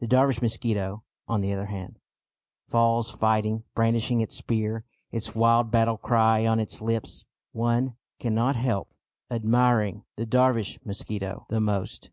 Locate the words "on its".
6.44-6.82